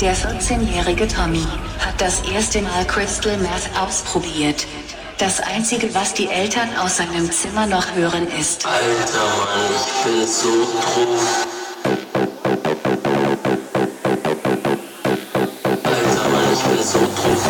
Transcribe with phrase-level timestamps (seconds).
[0.00, 1.44] Der 14-jährige Tommy
[1.78, 4.66] hat das erste Mal Crystal Meth ausprobiert.
[5.18, 8.64] Das einzige, was die Eltern aus seinem Zimmer noch hören, ist.
[8.64, 11.46] Alter Mann, ich bin so drauf.
[15.84, 17.42] Alter Mann, ich bin so drauf.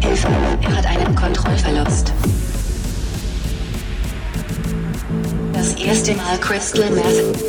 [0.00, 0.28] Hilfe,
[0.62, 2.12] er hat einen Kontrollverlust.
[5.52, 7.39] Das erste Mal Crystal Meth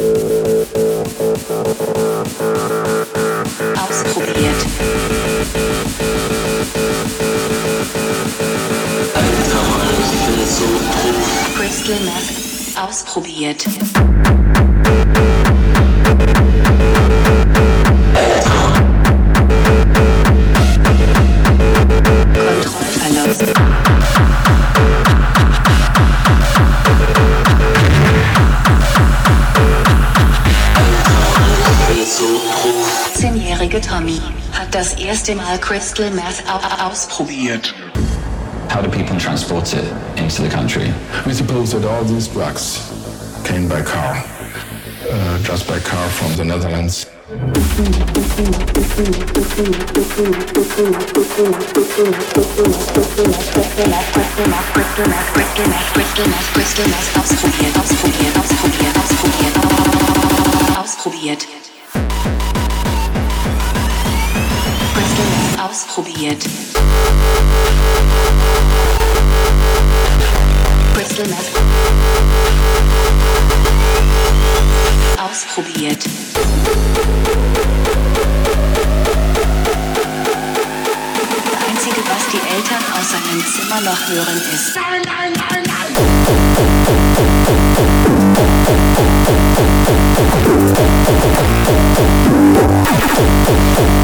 [12.81, 13.65] ausprobiert.
[33.16, 34.19] 10-jährige Tommy
[34.53, 37.73] hat das erste Mal Crystal Meth au- ausprobiert.
[38.72, 39.83] How do people transport it
[40.17, 40.94] into the country?
[41.25, 42.80] We suppose that all these drugs
[43.44, 44.23] came by car,
[45.09, 47.05] uh, just by car from the Netherlands.
[56.53, 56.85] Crystal
[65.61, 66.43] ausprobiert, ausprobiert, ausprobiert, au- ausprobiert.
[70.95, 71.51] Crystal Meth
[75.19, 76.03] ausprobiert.
[81.45, 84.77] Das Einzige, was die Eltern aus seinem Zimmer noch hören, ist.
[93.73, 94.00] For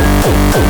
[0.00, 0.67] Oh, oh, oh.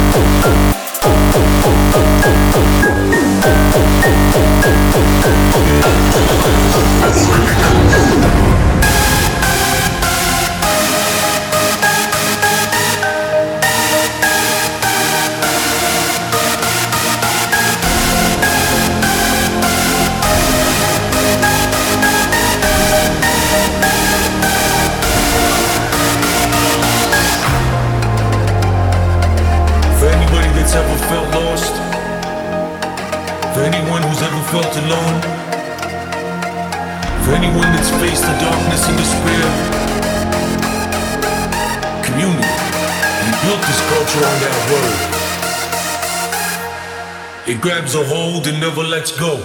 [47.60, 49.42] Grabs a hold and never lets go.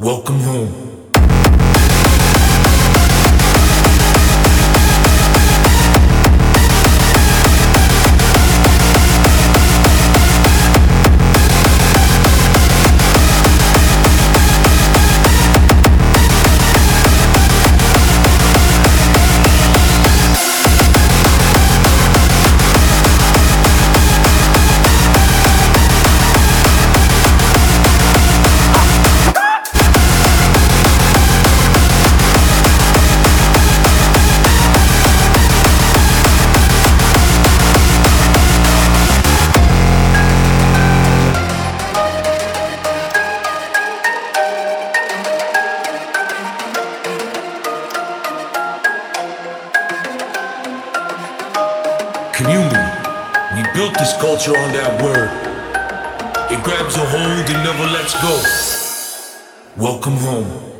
[0.00, 0.89] Welcome home.
[54.40, 55.30] Culture on that word.
[56.50, 58.42] It grabs a hold and never lets go.
[59.76, 60.70] Welcome home.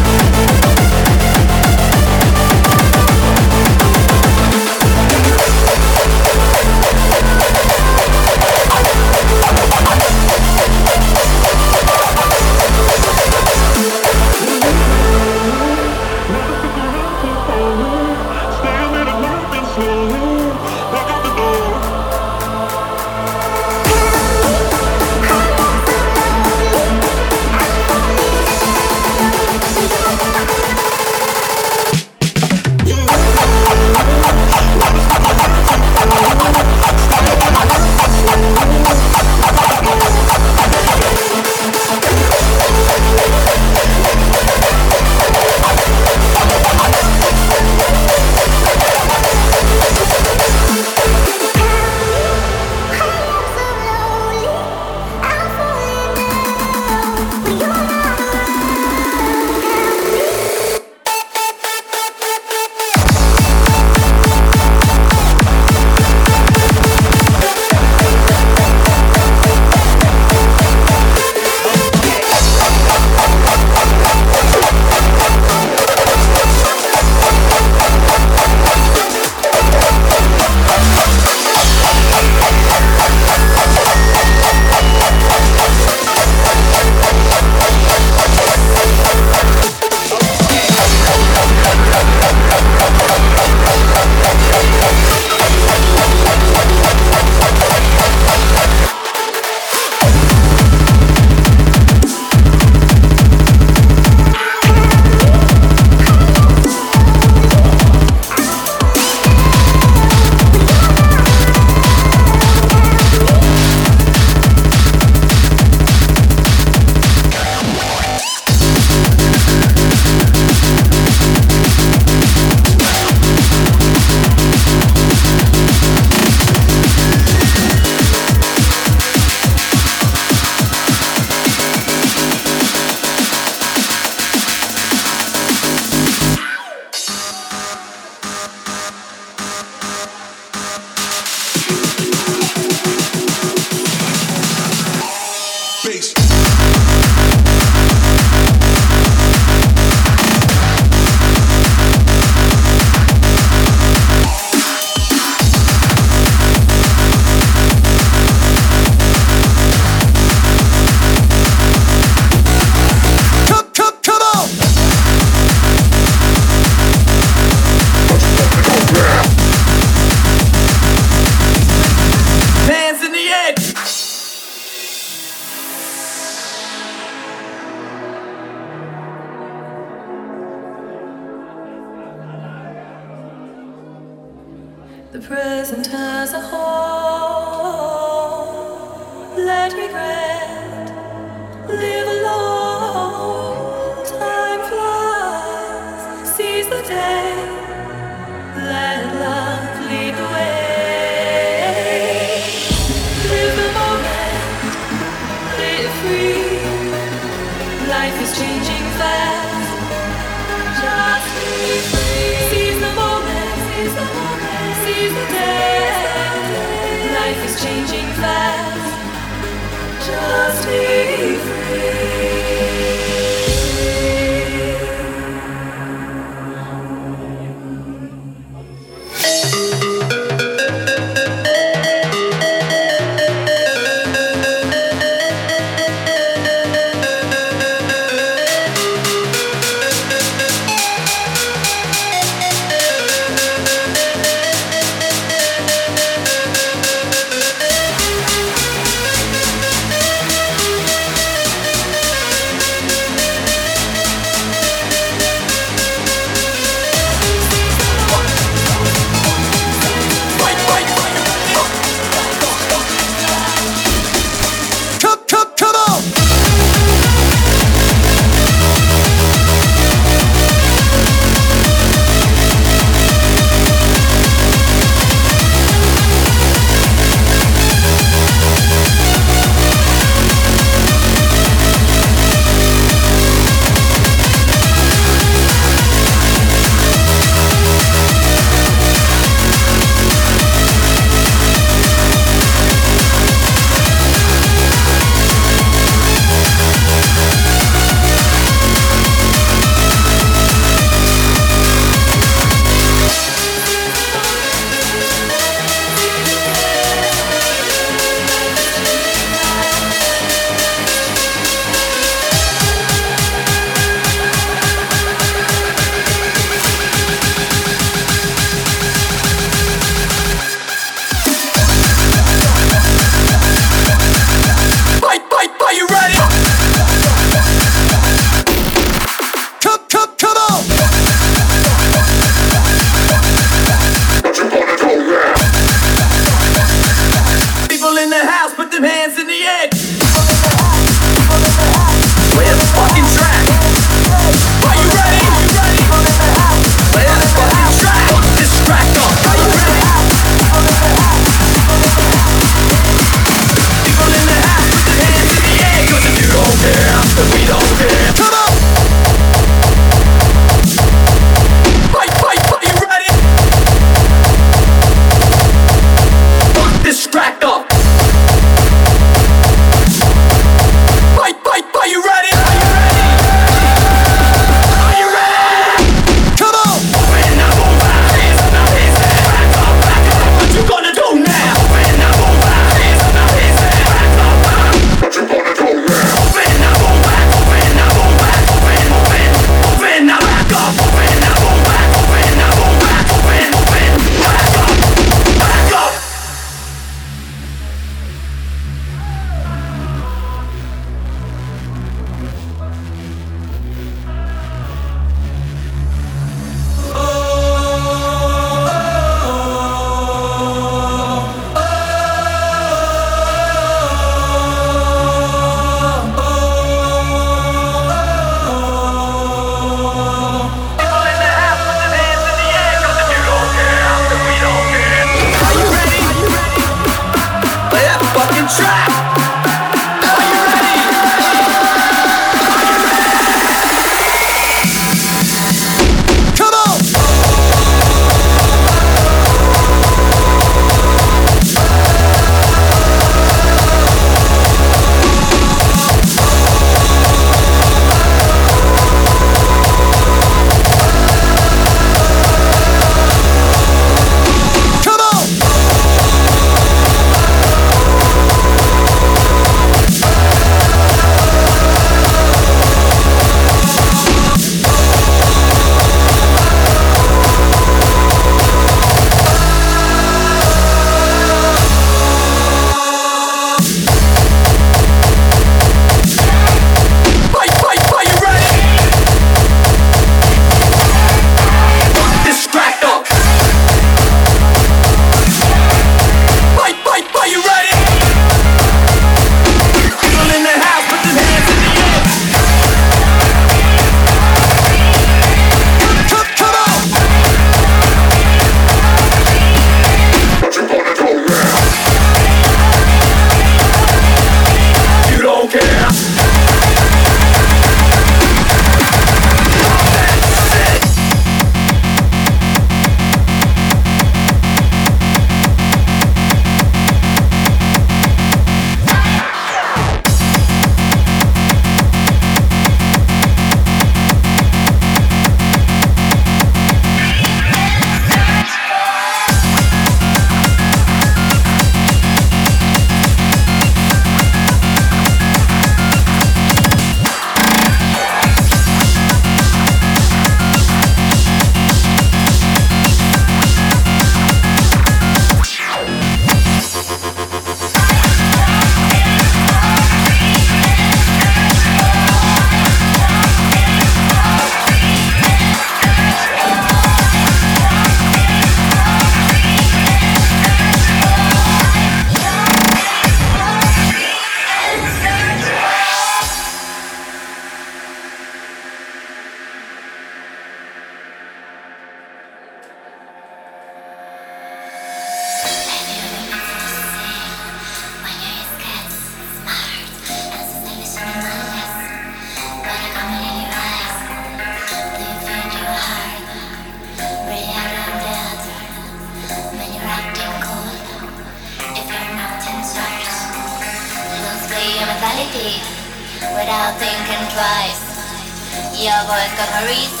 [599.61, 600.00] worries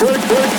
[0.00, 0.49] Good, good.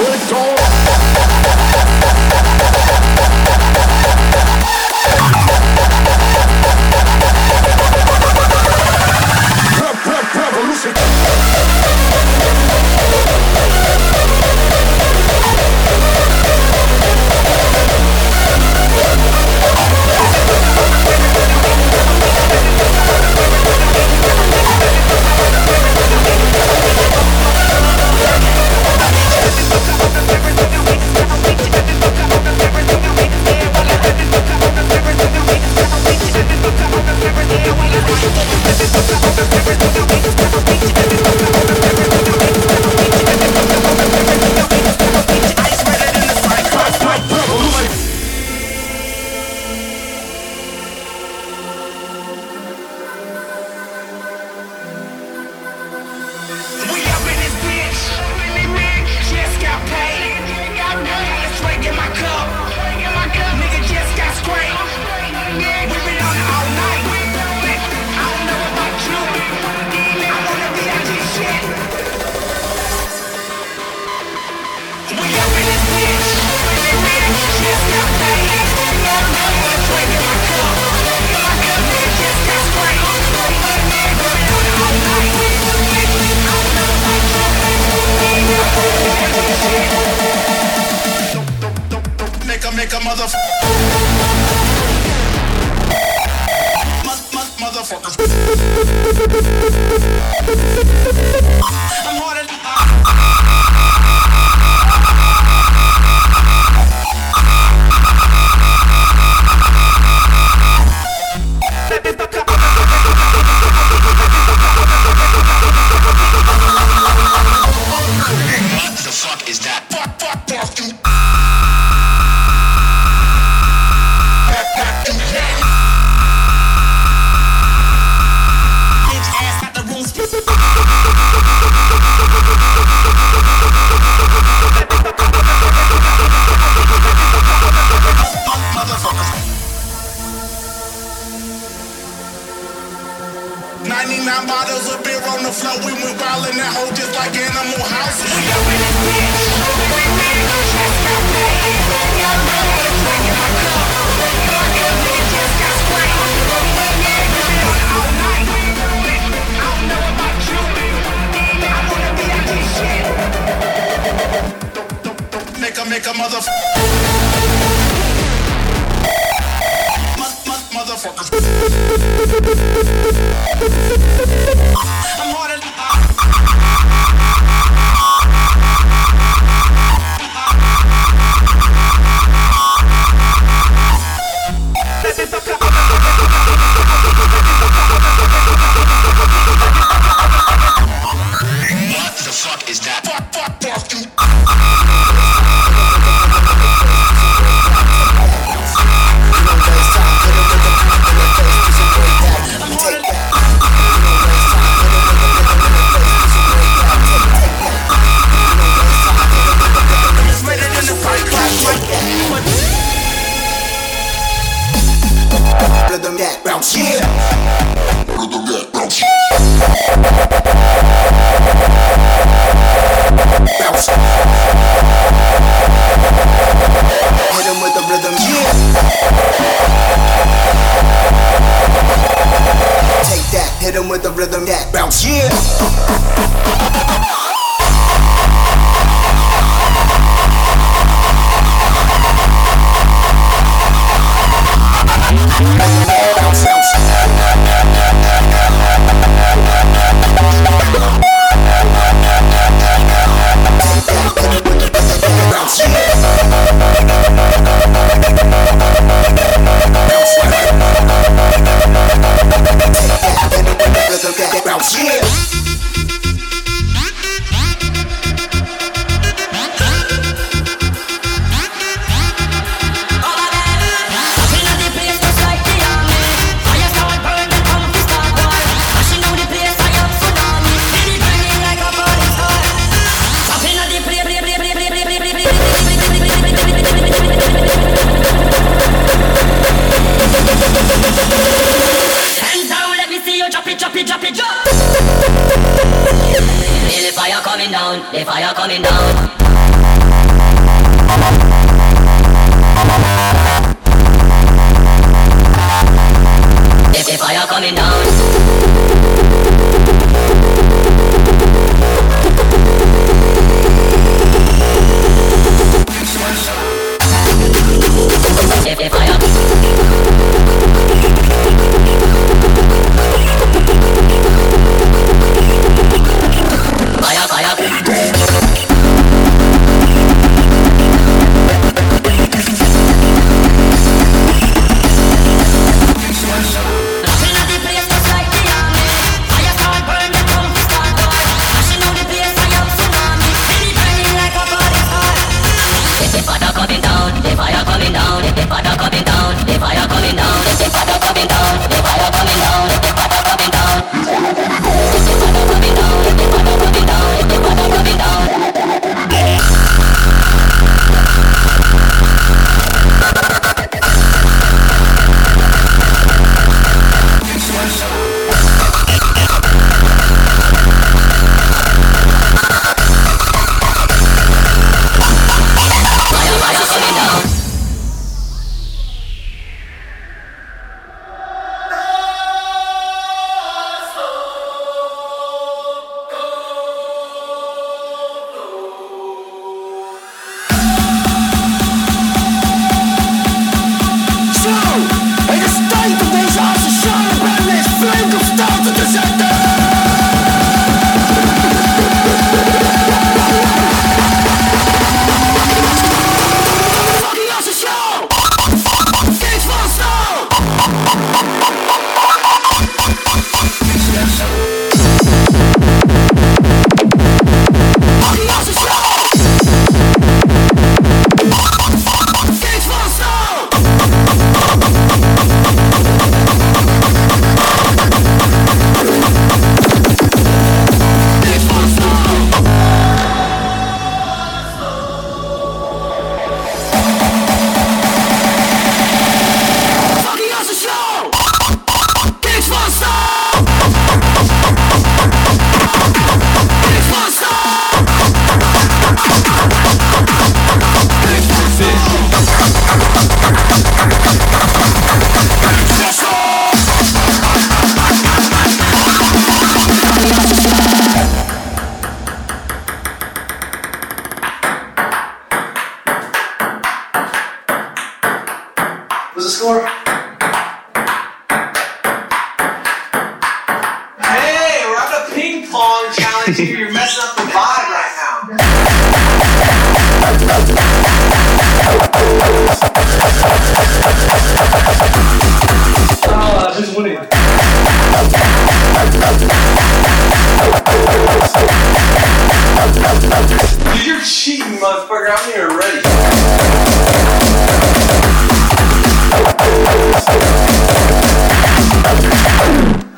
[493.82, 494.90] You're cheating, motherfucker.
[494.92, 495.62] I'm here already.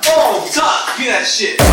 [0.06, 0.98] Oh, duck.
[0.98, 1.73] Give that shit.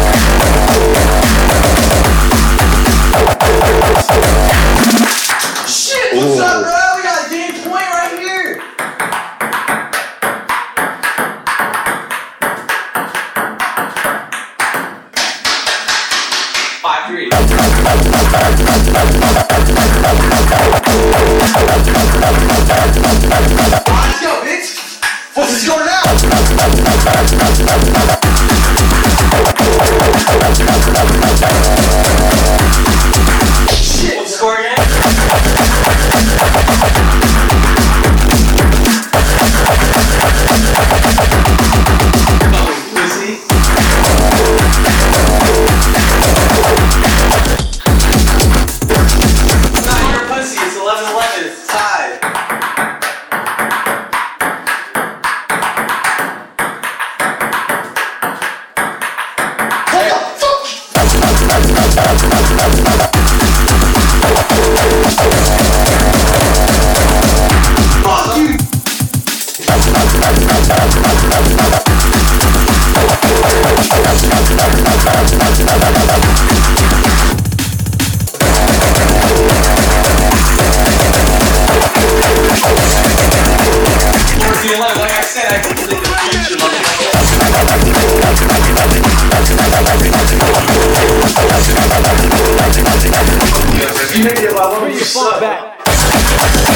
[96.42, 96.70] Thank